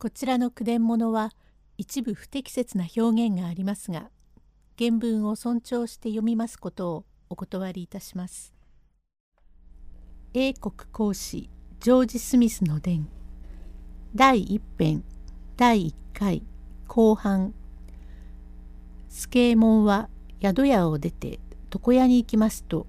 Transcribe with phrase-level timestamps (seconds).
[0.00, 1.32] こちらの句伝物は
[1.76, 4.10] 一部不適切な表現がありますが
[4.78, 8.54] 原文を尊重して読みますことをお断りいたします。
[10.34, 11.50] 英国講師
[11.80, 13.08] ジョージ・スミスの伝
[14.14, 15.02] 第一編
[15.56, 16.44] 第一回
[16.86, 17.52] 後半
[19.08, 20.08] 助右衛門は
[20.40, 21.40] 宿屋を出て
[21.74, 22.86] 床屋に行きますと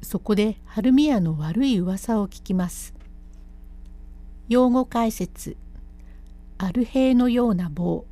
[0.00, 2.94] そこで春宮の悪い噂を聞きます。
[4.48, 5.58] 用語解説
[6.62, 8.04] アルヘイのような棒。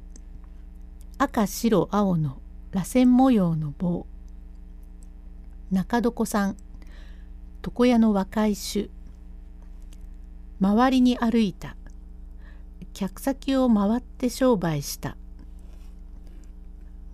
[1.18, 2.40] 赤白青の
[2.70, 4.06] 螺旋模様の棒。
[5.70, 6.56] 中床さん。
[7.62, 8.88] 床屋の若い種
[10.62, 11.76] 周りに歩いた。
[12.94, 15.18] 客先を回って商売した。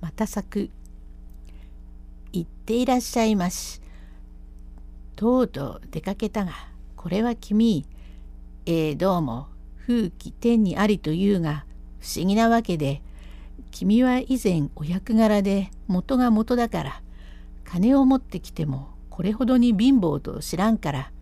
[0.00, 0.70] また咲く
[2.32, 3.80] 行っていらっしゃいまし
[5.16, 6.52] とうとう出かけたが
[6.94, 7.84] これは君。
[8.66, 9.53] えー、どうも。
[9.86, 11.66] 風紀天にありというが
[12.00, 13.02] 不思議なわけで
[13.70, 17.02] 君は以前お役柄で元が元だから
[17.64, 21.12] 金を持ってきてもこれほどに貧乏と知らんから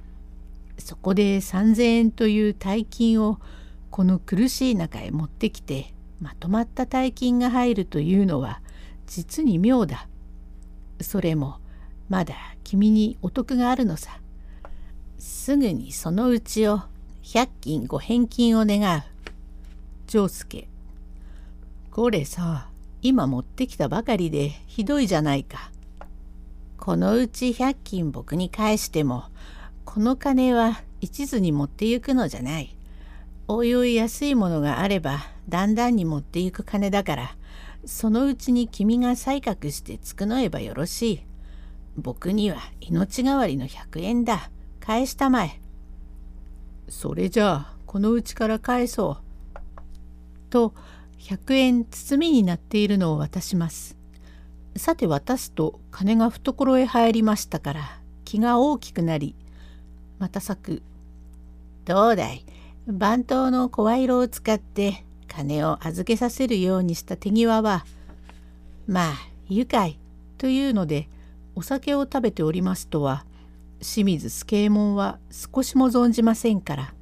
[0.79, 3.39] そこで3,000円という大金を
[3.91, 8.61] この苦しい中へ持ってきてまとまった大金が入るというのは
[9.07, 10.09] 実に妙だ。
[11.01, 11.57] それも
[12.09, 14.21] まだ君にお得があるのさ。
[15.19, 16.83] すぐにそのうちを
[17.23, 19.03] 百金ご返金を願う。
[20.09, 20.69] 長介。
[21.93, 22.69] これさ、
[23.01, 25.71] 今持ってきたばかりでひどいじゃないか。
[26.79, 29.27] このうち百金僕に返しても、
[29.85, 32.77] この金は一途に持ってゆくのじゃない。
[33.47, 37.37] おいおい安いものがあれば、だんだんに持ってゆく金だから、
[37.85, 41.21] そのうちに君が採覚して償えばよろしい。
[41.97, 44.51] 僕には命代わりの百円だ。
[44.81, 45.62] 返したまえ。
[46.89, 49.61] それじゃあこのうちから返そう。
[50.51, 50.75] と
[51.19, 53.97] 100円包みになっているのを渡します。
[54.77, 59.35] さて渡すと金が懐へ入りましたから気が大きくなり
[60.19, 60.83] また咲く。
[61.85, 62.45] どうだい？
[62.87, 67.85] 番頭の声色を使って金を預けさせるようにした手際は
[68.87, 69.15] まあ
[69.49, 69.99] 愉快
[70.39, 71.09] というので
[71.55, 73.25] お酒を食べておりますとは
[73.83, 76.95] 清水助右衛門は少しも存じませんから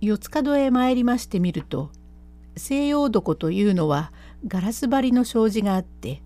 [0.00, 1.90] 四つ角へ参りましてみると
[2.56, 4.12] 西洋床というのは
[4.46, 6.22] ガラス張りの障子があって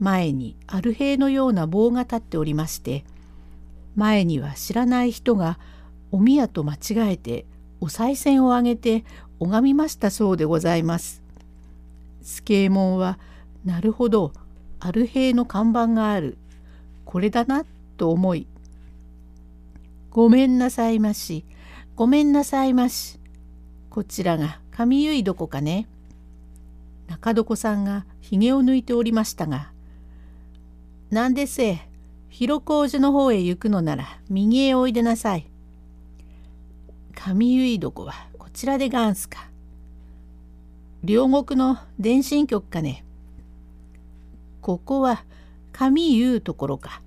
[0.00, 3.04] 前にアル兵のような棒が立っておりまして
[3.94, 5.58] 前には知らない人が
[6.10, 7.46] お宮と間違えて
[7.80, 9.04] お賽銭をあげて
[9.38, 11.22] 拝みましたそうでございます。
[12.22, 13.18] 助右衛門は
[13.64, 14.32] なるほど
[14.80, 16.38] アル兵の看板がある
[17.04, 17.64] これだな
[17.96, 18.46] と思い
[20.14, 21.44] ごめんなさいまし。
[21.96, 23.18] ごめんなさいまし。
[23.90, 25.88] こちらが上結どこかね。
[27.08, 29.72] 中床さんがひげを抜いておりましたが、
[31.10, 31.80] なんでせ、
[32.28, 35.50] 広小路の方へ行くのなら右へおいでなさい。
[37.16, 39.48] 上結床はこちらでがんすか。
[41.02, 43.04] 両国の電信局かね。
[44.60, 45.24] ここは
[45.72, 47.02] 上言うところか。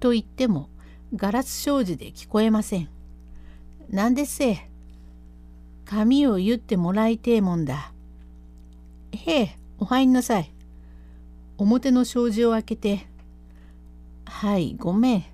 [0.00, 0.70] と言っても
[1.14, 2.88] ガラス障子で聞こえません。
[3.90, 4.66] なんでせ
[5.84, 7.92] 髪を言ってもらいてえもんだ。
[9.12, 10.50] へえ、お入んなさい。
[11.58, 13.06] 表の障子を開けて。
[14.24, 15.24] はい、ごめん。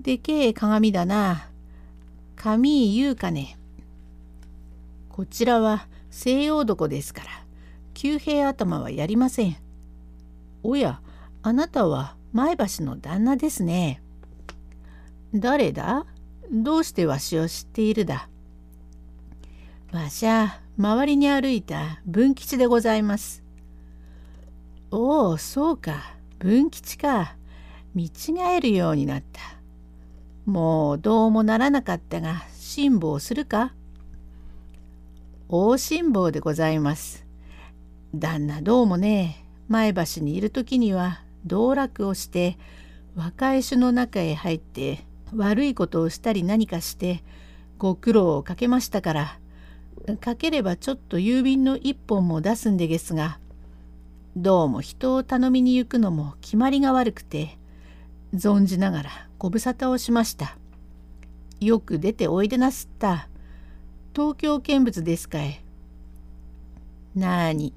[0.00, 1.48] でけえ鏡だな。
[2.36, 3.58] 髪言うかね。
[5.08, 7.30] こちらは西洋床ですから、
[7.94, 9.56] 旧兵頭はやりません。
[10.62, 11.00] おや、
[11.42, 14.02] あなたは前橋の旦那ですね。
[15.34, 16.06] 誰だ？
[16.50, 18.28] どうしてわしを知っているだ？
[19.92, 23.42] わしゃ周りに歩いた文吉でございます。
[24.90, 27.36] おおそうか文吉か
[27.94, 28.10] 見違
[28.56, 29.40] えるようになった。
[30.46, 33.74] もうどうもならなかったが辛抱するか？
[35.48, 37.26] 大辛抱でございます。
[38.14, 42.56] 旦那どうもね前橋にいる時には道楽をして
[43.14, 45.04] 若い種の中へ入って
[45.34, 47.22] 悪いことをしたり何かして
[47.78, 49.38] ご苦労をかけましたから
[50.20, 53.38] かければちょっと郵便の一本も出すんでげすが
[54.36, 57.58] どうも人を頼みに行くのも決まりが悪くて
[58.34, 60.56] 存じながらご無沙汰をしました。
[61.60, 63.28] よく出ておいでなすった。
[64.14, 65.62] 東京見物ですかい。
[67.14, 67.72] なあに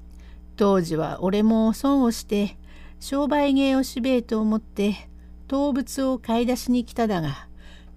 [0.56, 2.56] 当時は俺も損をして
[3.00, 5.08] 商売芸をしべえと思って
[5.52, 7.46] 動物を買い出しに来ただが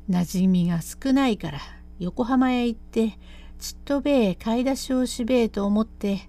[0.09, 1.59] 馴染みが少ないから
[1.99, 3.17] 横浜へ行って
[3.59, 6.27] ちっとべえ買い出しをしべえと思って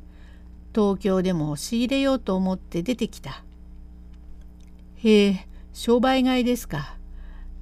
[0.73, 3.43] 東京でも仕入れようと思って出てきた。
[4.99, 6.96] へえ商売買いですか。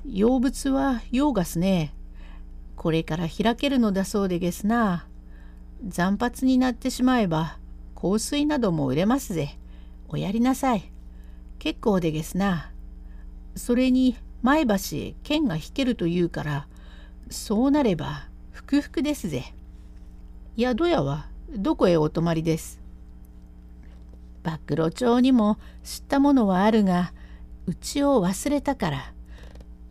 [0.06, 1.94] 養物は用がすね。
[2.76, 5.06] これから開けるのだそうでげすな。
[5.88, 7.56] 残髪になってしまえば
[7.94, 9.56] 香水なども売れますぜ。
[10.08, 10.92] おやりなさい。
[11.58, 12.73] 結構でげすな。
[13.56, 16.66] それに前橋へ剣が引けるというから
[17.30, 19.54] そうなればふくですぜ。
[20.56, 22.80] 宿屋はどこへお泊まりです？
[24.42, 27.12] 暴露町にも知ったものはあるが
[27.66, 29.12] うちを忘れたから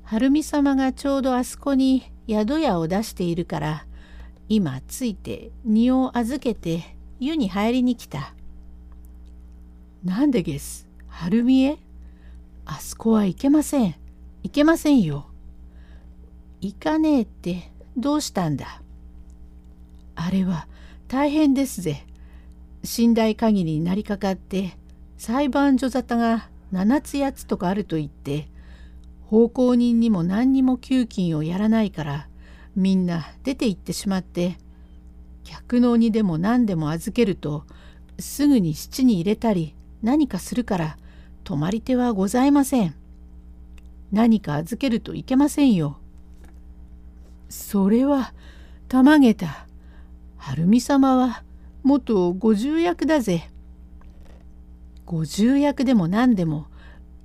[0.03, 3.85] 晴美様がちょうどあそこに宿屋を出しているから
[4.49, 8.33] 今ついて荷を預けて湯に入りに来た。
[10.03, 11.77] なんでげす晴美へ？
[12.65, 13.95] あそこは行けません。
[14.43, 15.27] 行けませんよ。
[16.61, 18.81] 行かねえってどうしたんだ？
[20.15, 20.67] あれは
[21.07, 22.05] 大変ですぜ。
[22.97, 24.77] 寝台限りになりかかって
[25.17, 28.49] 裁判所沙汰が7つ8つとかあると言って
[29.21, 32.27] 奉公人にも何にも給金をやらないから
[32.75, 34.57] みんな出て行ってしまって
[35.43, 37.65] 客の鬼でも何でも預けると
[38.19, 40.97] すぐに七に入れたり何かするから
[41.43, 42.95] 泊まり手はございません。
[44.11, 45.97] 何か預けるといけませんよ。
[47.49, 48.33] それは
[48.87, 49.67] たまげた。
[50.37, 51.43] 晴美様は
[51.83, 53.49] 元五十役だぜ。
[55.05, 56.67] 五十役でも何でも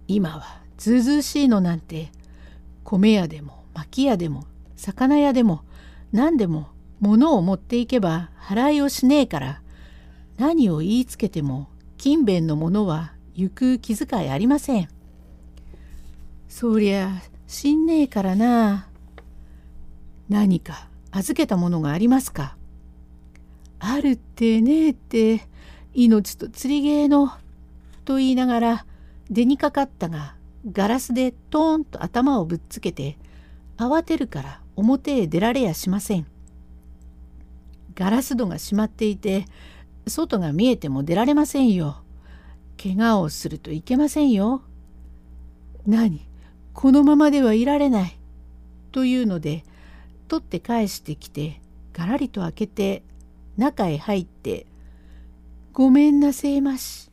[0.09, 2.11] 今はずうずうしいのなんて
[2.85, 4.45] 米屋でも薪屋でも
[4.77, 5.63] 魚屋でも
[6.13, 6.69] 何でも
[7.01, 9.63] 物を持っていけば払いをしねえから
[10.39, 11.69] 何を言いつけても
[11.99, 14.89] 勤勉の者は行く気遣いありません。
[16.49, 18.89] そりゃ死んねえからな。
[20.29, 22.57] 何か預けたものがありますか？
[23.79, 25.47] あるってねえって
[25.95, 27.31] 命と釣りゲーの
[28.05, 28.87] と言いながら
[29.31, 30.35] 出にかかったが
[30.73, 33.19] ガラスでトーンと頭をぶっつけて
[33.77, 36.27] 慌てるから表へ出られやしません。
[37.95, 39.45] ガラス戸が閉まっていて
[40.09, 42.03] 外が見えても出られませんよ。
[42.81, 44.63] 怪我をするといけませんよ。
[45.87, 46.27] 何？
[46.73, 48.19] このままではいられない。
[48.93, 49.65] というので
[50.29, 51.61] 取って返してきて
[51.93, 53.03] がらりと開けて
[53.57, 54.67] 中へ入って
[55.73, 57.11] 「ごめんなせえまし」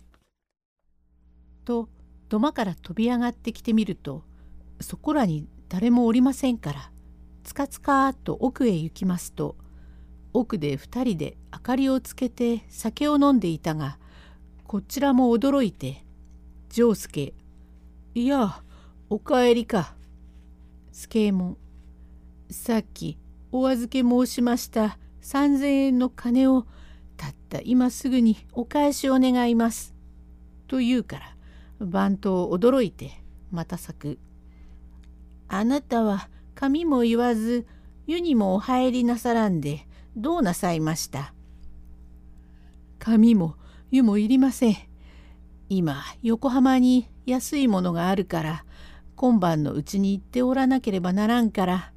[1.65, 1.89] と
[2.29, 4.23] 土間から飛び上がってきてみると
[4.79, 6.91] そこらに誰もおりませんから
[7.43, 9.55] つかつかっと奥へ行きますと
[10.33, 13.97] 奥で2人で明かりをつけて酒を飲んでいたが
[14.67, 16.03] こちらも驚いて
[16.69, 17.33] 「丈介
[18.15, 18.61] いや
[19.09, 19.95] おかえりか」
[20.91, 21.57] 助右衛門
[22.49, 23.17] さっき
[23.51, 26.65] お預け申しました3,000円の金を
[27.15, 29.93] たった今すぐにお返しを願います。
[30.67, 31.19] と言うか
[31.79, 33.11] ら番頭驚いて
[33.51, 34.19] また咲く。
[35.47, 37.67] あなたは髪も言わず
[38.07, 41.33] 湯にもお入りなさらんでどうなさいました？
[42.99, 43.55] 髪も
[43.91, 44.75] 湯もいりません。
[45.69, 48.65] 今横浜に安いものがあるから
[49.15, 51.91] 今晩のうちに行っておらなければならんから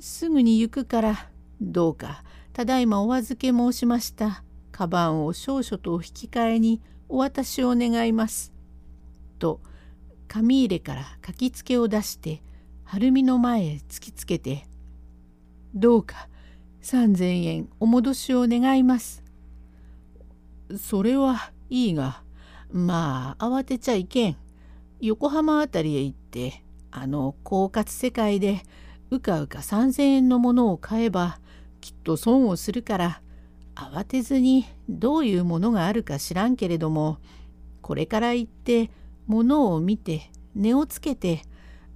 [0.00, 1.28] すぐに行くから
[1.60, 8.52] どうかただいまお預け申しましたカバンを少々とお引き換えにお渡しを願います。
[9.38, 9.60] と
[10.28, 12.42] 紙入れから書きつけを出して
[12.84, 14.66] 晴美の前へ突きつけて
[15.74, 16.28] 「どうか
[16.82, 19.21] 3,000円お戻しを願います」
[20.78, 22.22] それはいいが
[22.70, 24.36] まあ慌てちゃいけん。
[25.00, 26.62] 横浜あたりへ行って
[26.92, 28.62] あの狡猾世界で
[29.10, 31.40] うかうか3,000円のものを買えば
[31.80, 33.20] きっと損をするから
[33.74, 37.18] 慌てずにどういうものがあるか知らんけれども
[37.80, 38.90] これから行って
[39.26, 41.42] 物を見て値をつけて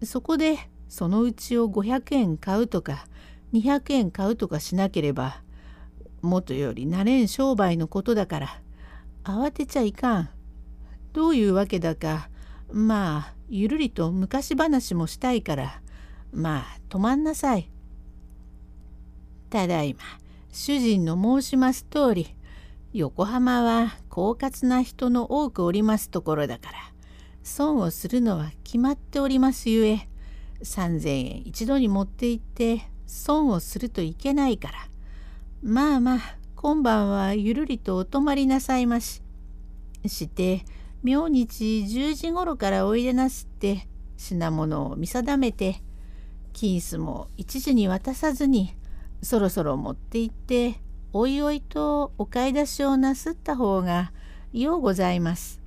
[0.02, 3.06] そこでそのうちを500円買うとか
[3.52, 5.42] 200円買うとかしなければ
[6.22, 8.60] 元より慣れん商売のことだから
[9.26, 10.28] 慌てちゃいかん。
[11.12, 12.28] どういうわけだか
[12.72, 15.80] まあゆるりと昔話もしたいから
[16.32, 17.68] まあ止まんなさい。
[19.50, 20.00] ただいま
[20.52, 22.36] 主人の申します通り
[22.92, 26.78] 横浜は狡猾な人の多くおりますところだから
[27.42, 30.08] 損をするのは決まっておりますゆえ
[30.62, 34.74] 3,000円一度に持って行って損をするといけないから
[35.62, 36.20] まあまあ
[36.56, 39.20] 今晩はゆるりとお泊まりなさいまし。
[40.06, 40.64] して
[41.02, 43.86] 明日10時ごろからおいでなすって
[44.16, 45.82] 品物を見定めて
[46.54, 48.74] 金子も一時に渡さずに
[49.22, 50.80] そろそろ持って行って
[51.12, 54.12] おいおいとお買い出しをなすった方が
[54.54, 55.60] ようございます。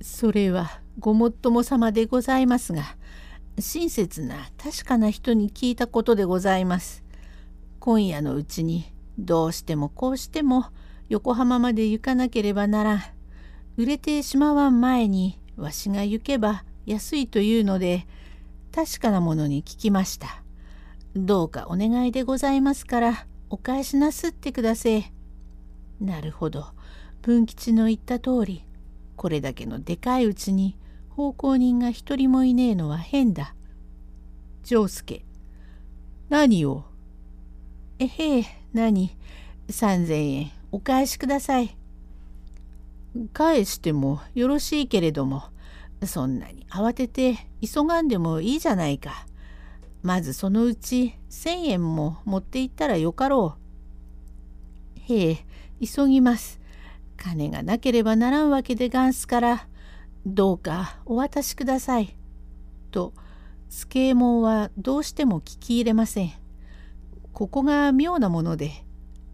[0.00, 2.82] それはごもっとも様でございますが
[3.60, 7.04] 親切な確かな人に聞いたことでございます。
[7.78, 10.66] 今夜のうちにどうしてもこうしても
[11.08, 13.02] 横浜まで行かなければならん。
[13.76, 18.06] 売れてしまわん前にわしが行けば安いというので
[18.74, 20.42] 確かなものに聞きました。
[21.14, 25.12] どうかお願いでございますからお返しなすってくだせえ。
[26.00, 26.66] なるほど。
[27.22, 28.64] 文吉の言った通り
[29.16, 30.76] これだけのでかいうちに
[31.08, 33.54] 奉公人が一人もいねえのは変だ。
[34.62, 35.24] 丈介。
[36.28, 36.84] 何を？
[37.98, 38.44] えへえ、
[38.76, 39.16] 何？
[39.70, 41.76] 三千円お返しください。
[43.32, 45.44] 返してもよろしいけれども、
[46.04, 49.26] そんなに慌てて急がんでもいいじゃないか。
[50.02, 53.56] まずそのうち千円も持って行ったらよかろ
[54.98, 55.12] う。
[55.12, 55.46] へえ、
[55.80, 56.60] 急ぎます。
[57.16, 59.66] 金がなければならんわけでがんすから、
[60.26, 62.14] どうかお渡しください。
[62.90, 63.14] と、
[63.70, 66.32] 助右衛門はどうしても聞き入れません。
[67.36, 68.72] ここが妙なもので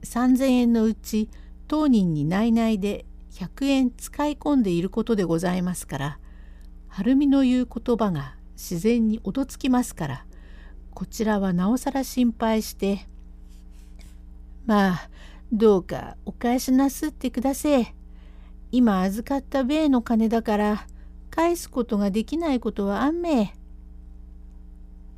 [0.02, 1.30] 3,000円のうち
[1.68, 6.18] 当人に内々で100円使い込んでいることでございますから
[6.88, 10.26] 晴美の言う言葉が自然におどつきますから
[10.92, 13.06] こちらはなおさら心配して
[14.66, 15.10] 「まあ
[15.52, 17.94] どうかお返しなすってくだせえ。
[18.72, 20.86] 今預かった米の金だから
[21.30, 23.52] 返すことができないことはあんめえ。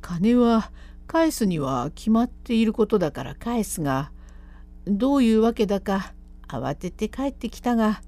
[0.01, 0.71] 金は
[1.07, 4.11] 返すには決まっていることだから返すが
[4.85, 6.13] どういうわけだか
[6.47, 8.01] 慌てて帰ってきたが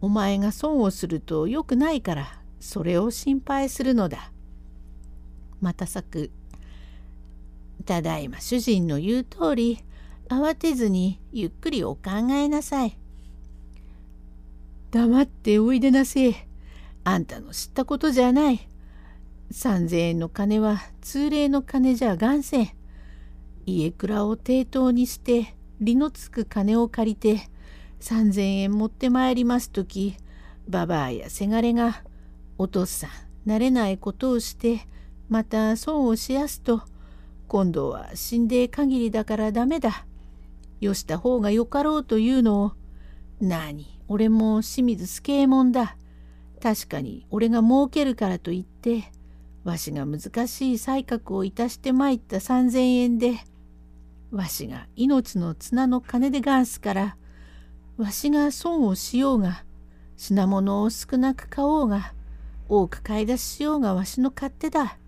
[0.00, 4.32] お前が損をするとよくないからそれを心配するのだ。
[5.60, 6.30] またさく
[7.84, 9.82] ただいま主人の言う通り
[10.28, 12.98] 慌てずにゆっくりお考えなさい。
[14.90, 16.48] 黙っておいでなせえ。
[17.04, 18.68] あんたの知ったことじゃない。
[19.50, 22.70] 3,000円の金は通例の金じゃがんせん。
[23.66, 27.50] 家蔵を抵当にして利のつく金を借りて
[28.00, 30.16] 3,000円持ってまいりますとき
[30.68, 32.02] ばばあやせがれが
[32.56, 33.10] お父さん
[33.48, 34.86] 慣れないことをして
[35.28, 36.82] また損をしやすと
[37.46, 40.06] 今度は死んで限りだからダメだ。
[40.80, 42.72] よした方がよかろうというのを
[43.40, 45.96] 何俺も清水助右衛門だ。
[46.62, 49.10] 確かに俺が儲けるからと言って
[49.64, 53.38] わしが難しい才覚をいたしてまいった3,000円で
[54.30, 57.16] わしが命の綱の金でがんすから
[57.96, 59.64] わしが損をしようが
[60.16, 62.12] 品物を少なく買おうが
[62.68, 64.98] 多く買い出ししようがわしの勝手だ。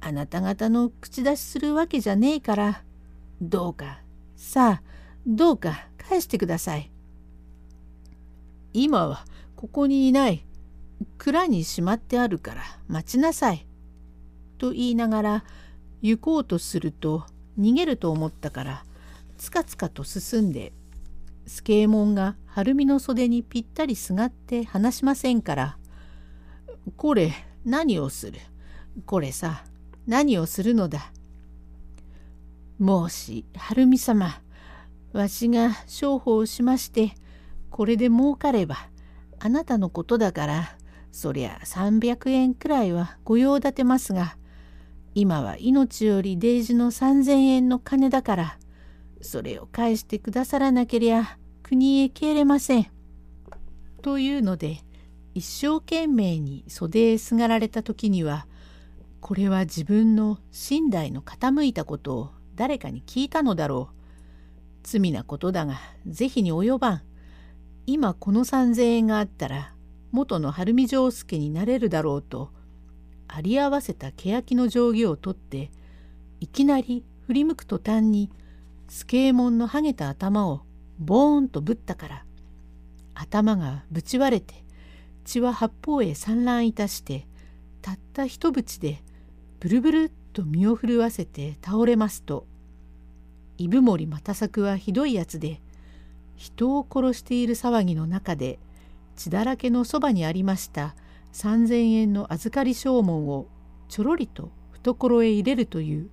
[0.00, 2.82] あなた方の口出しするわけじゃねえから
[3.42, 4.00] どうか
[4.36, 4.82] さあ
[5.26, 6.90] どうか返してください。
[8.72, 9.24] 今は
[9.56, 10.46] ここにいない
[11.18, 13.67] 蔵にしまってあるから待ちなさい。
[14.58, 15.44] と言いながら
[16.02, 17.24] 行こうとすると
[17.58, 18.84] 逃げると思ったから
[19.38, 20.72] つかつかと進んで
[21.46, 25.78] 助右衛門が晴美の袖にぴったりすがって話しませんから
[26.96, 27.32] 「これ
[27.64, 28.38] 何をする？
[29.06, 29.64] これさ
[30.06, 31.12] 何をするのだ」
[32.78, 34.40] もし晴美様
[35.12, 37.14] わしが商法をしまして
[37.70, 38.76] これで儲かれば
[39.40, 40.76] あなたのことだから
[41.10, 44.36] そりゃ300円くらいは御用立てますが
[45.20, 48.58] 今は命よりデイジの3,000円の金だから
[49.20, 52.86] それを返してくださらなけりゃ国へ帰れません。
[54.00, 54.78] というので
[55.34, 58.46] 一生懸命に袖へすがられた時には
[59.20, 63.94] これは自分の身代の傾いたことを誰かに聞いたのだろう。
[64.84, 67.02] 罪なことだが是非に及ばん。
[67.86, 69.74] 今この3,000円があったら
[70.12, 72.56] 元の晴美丈介になれるだろうと
[73.28, 75.70] あり合わせた欅の定規を取って
[76.40, 78.30] いきなり振り向く途端に
[78.88, 80.62] 助右衛門のはげた頭を
[80.98, 82.24] ボーンとぶったから
[83.14, 84.64] 頭がぶち割れて
[85.24, 87.26] 血は八方へ散乱いたして
[87.82, 89.02] たった一淵で
[89.60, 92.46] ブルブルっと身を震わせて倒れますと
[93.58, 95.60] 伊布森又作はひどいやつで
[96.36, 98.58] 人を殺している騒ぎの中で
[99.16, 100.94] 血だらけのそばにありました
[101.32, 103.46] 3,000円の預かり証文を
[103.88, 106.10] ちょろりと懐へ入れるという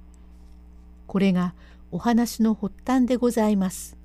[1.07, 1.53] これが
[1.91, 3.95] お話の発端でございます。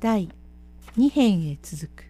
[0.00, 0.28] 第
[0.96, 2.05] 2編へ続く